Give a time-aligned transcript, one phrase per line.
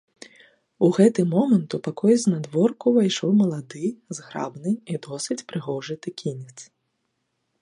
[0.85, 3.85] У гэты момант у пакой знадворку ўвайшоў малады,
[4.21, 6.57] зграбны і досыць прыгожы тэкінец.